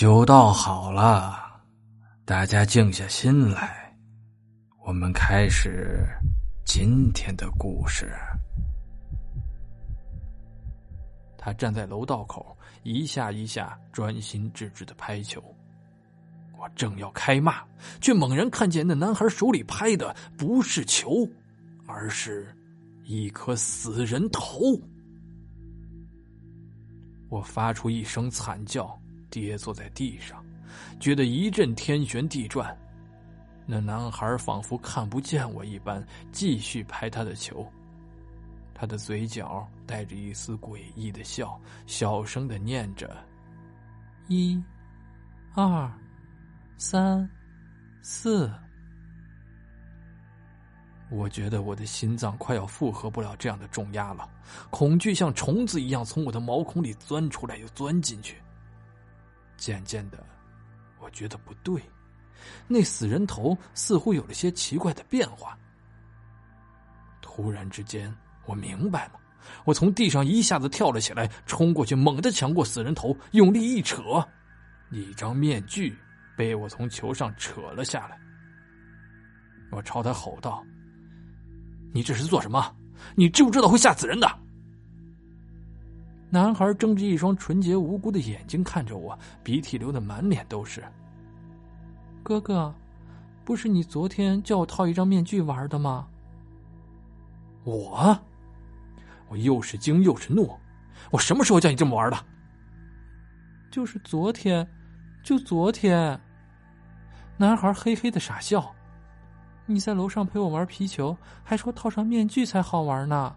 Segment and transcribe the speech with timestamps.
[0.00, 1.60] 酒倒好了，
[2.24, 3.94] 大家静下心来，
[4.86, 6.08] 我们开始
[6.64, 8.10] 今天的故事。
[11.36, 15.54] 他站在楼道口，一下一下专心致志的拍球。
[16.58, 17.62] 我正要开骂，
[18.00, 21.28] 却猛然看见那男孩手里拍的不是球，
[21.86, 22.56] 而是
[23.04, 24.80] 一颗死人头。
[27.28, 28.98] 我发出一声惨叫。
[29.30, 30.44] 跌坐在地上，
[30.98, 32.76] 觉得一阵天旋地转。
[33.66, 37.66] 那男孩仿佛看不见我一般，继续拍他的球。
[38.74, 43.16] 他的嘴角带着一丝诡异的笑，小声的念着
[44.26, 44.60] ：“一、
[45.54, 45.90] 二、
[46.78, 47.28] 三、
[48.02, 48.50] 四。”
[51.10, 54.28] 我觉得我的心脏快要负荷不了这样的重压了，
[54.70, 58.36] 恐惧像虫子一样从我的毛孔里钻出来又钻进去。
[59.60, 60.18] 渐渐的，
[60.98, 61.80] 我觉得不对，
[62.66, 65.56] 那死人头似乎有了些奇怪的变化。
[67.20, 68.12] 突然之间，
[68.46, 69.20] 我明白了，
[69.64, 74.02] 我从地上一下子跳了起来，冲过去，猛地抢过死人头，用力一扯，
[74.90, 75.96] 一张面具
[76.36, 78.18] 被我从球上扯了下来。
[79.70, 80.64] 我朝他吼道
[81.92, 82.74] ：“你这是做什么？
[83.14, 84.26] 你知不知道会吓死人的？”
[86.32, 90.80] 男孩睁着一双纯洁无辜的眼睛看着我，鼻涕流的满脸都是。
[92.22, 92.72] 哥哥，
[93.44, 96.06] 不是你昨天叫我套一张面具玩的吗？
[97.64, 98.16] 我，
[99.28, 100.56] 我又是惊又是怒，
[101.10, 102.16] 我什么时候叫你这么玩的？
[103.72, 104.64] 就是昨天，
[105.24, 106.18] 就昨天。
[107.36, 108.72] 男孩嘿嘿的傻笑，
[109.66, 113.34] 你在楼上陪我玩皮球，还说套上面具才好玩呢。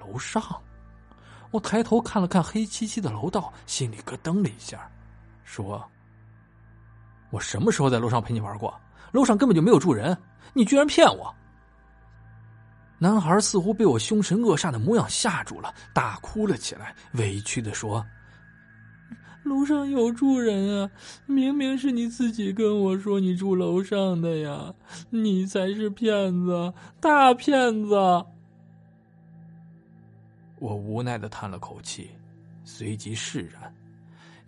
[0.00, 0.42] 楼上。
[1.54, 4.90] 我抬头看了看黑漆漆的楼道，心里咯噔了一下，
[5.44, 5.88] 说
[7.30, 8.74] ：“我什么时候在楼上陪你玩过？
[9.12, 10.18] 楼上根本就没有住人，
[10.52, 11.32] 你居然骗我！”
[12.98, 18.04] 男孩似乎被我凶神恶煞的模样吓住了，大哭了起来，委屈的说
[19.46, 20.90] ：“楼上有住人啊！
[21.26, 24.74] 明明是你自己跟我说你住楼上的呀，
[25.08, 27.94] 你才是骗子，大骗子！”
[30.58, 32.10] 我无奈的叹了口气，
[32.64, 33.74] 随即释然。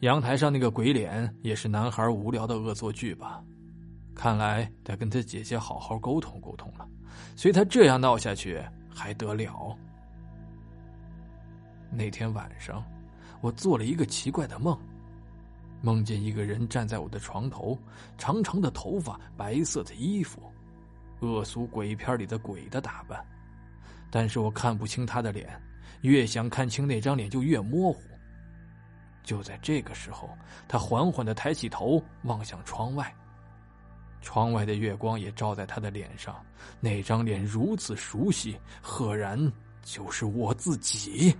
[0.00, 3.42] 阳台上那个鬼脸也是男孩无聊的恶作剧吧？
[4.14, 6.88] 看来得跟他姐姐好好沟通沟通了。
[7.34, 8.62] 随他这样闹下去
[8.94, 9.76] 还得了？
[11.90, 12.84] 那天晚上，
[13.40, 14.78] 我做了一个奇怪的梦，
[15.82, 17.78] 梦见一个人站在我的床头，
[18.18, 20.52] 长长的头发，白色的衣服，
[21.20, 23.24] 恶俗鬼片里的鬼的打扮，
[24.10, 25.48] 但是我看不清他的脸。
[26.02, 28.02] 越想看清那张脸，就越模糊。
[29.22, 30.30] 就在这个时候，
[30.68, 33.12] 他缓缓的抬起头，望向窗外。
[34.20, 36.44] 窗外的月光也照在他的脸上，
[36.80, 39.52] 那张脸如此熟悉，赫然
[39.82, 41.36] 就是我自己。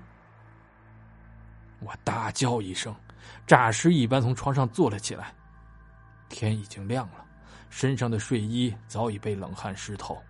[1.80, 2.94] 我大叫一声，
[3.46, 5.34] 诈尸一般从床上坐了起来。
[6.28, 7.24] 天已经亮了，
[7.70, 10.20] 身上的睡衣早已被冷汗湿透。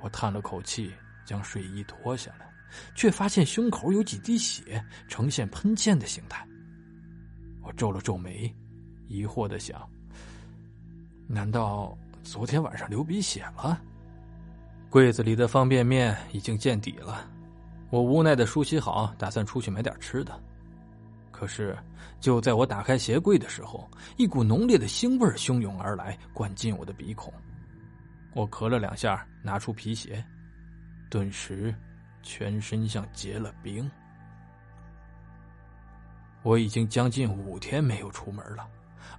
[0.00, 0.92] 我叹了口气，
[1.24, 2.55] 将睡衣脱下来。
[2.94, 6.46] 却发现胸口有几滴血，呈现喷溅的形态。
[7.62, 8.54] 我皱了皱眉，
[9.08, 9.88] 疑惑的想：
[11.26, 13.80] 难道昨天晚上流鼻血了？
[14.88, 17.28] 柜子里的方便面已经见底了，
[17.90, 20.40] 我无奈的梳洗好，打算出去买点吃的。
[21.32, 21.76] 可是，
[22.18, 27.30] 就在我打开鞋柜的时候，一股浓烈的腥味汹涌而来，灌进我的鼻孔。
[28.32, 30.24] 我咳了两下，拿出皮鞋，
[31.10, 31.74] 顿时。
[32.26, 33.88] 全身像结了冰。
[36.42, 38.68] 我已经将近五天没有出门了，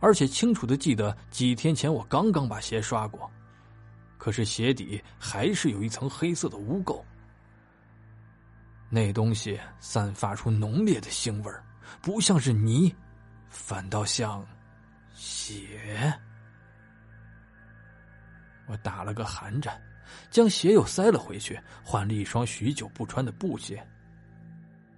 [0.01, 3.31] 而且清楚的记得几天前我刚刚把鞋刷过，
[4.17, 7.01] 可是鞋底还是有一层黑色的污垢。
[8.89, 11.51] 那东西散发出浓烈的腥味
[12.01, 12.93] 不像是泥，
[13.49, 14.45] 反倒像
[15.13, 16.13] 血。
[18.67, 19.81] 我打了个寒颤。
[20.29, 23.81] 将鞋又塞了回去，换了一双许久不穿的布鞋。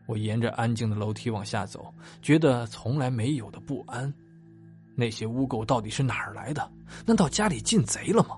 [0.06, 4.12] 我沿着安静的楼梯往下走，觉得从来没有的不安。
[4.96, 6.72] 那些污垢到底是哪儿来的？
[7.06, 8.38] 难道家里进贼了吗？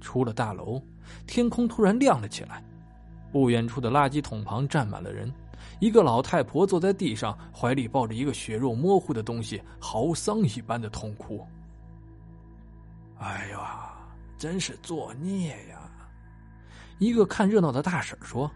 [0.00, 0.80] 出了大楼，
[1.26, 2.62] 天空突然亮了起来。
[3.32, 5.32] 不远处的垃圾桶旁站满了人，
[5.80, 11.44] 一个老太婆坐在地上，怀里抱着一个血肉模糊的东西，嚎丧一般的痛哭。
[13.18, 13.89] 哎呀！
[14.40, 15.82] 真是作孽呀！
[16.98, 18.50] 一个看热闹的大婶说：“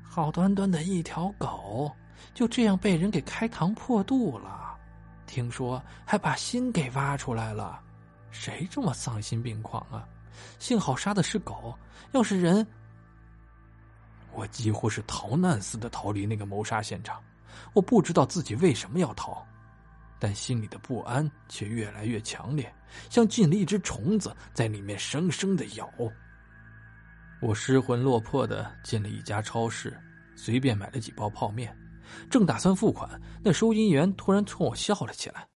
[0.00, 1.90] 好端端的一条狗，
[2.34, 4.78] 就这样被人给开膛破肚了，
[5.26, 7.80] 听说还把心给挖出来了，
[8.30, 10.06] 谁这么丧心病狂啊？
[10.60, 11.76] 幸好杀的是狗，
[12.12, 12.64] 要是人……
[14.34, 17.20] 我几乎是逃难似的逃离那个谋杀现场。
[17.72, 19.44] 我不知道自己为什么要逃，
[20.24, 22.74] 但心里的不安却越来越强烈，
[23.10, 25.86] 像进了一只虫子在里面生生的咬。
[27.42, 29.94] 我失魂落魄的进了一家超市，
[30.34, 31.76] 随便买了几包泡面，
[32.30, 35.46] 正打算付款，那收银员突然冲我笑了起来。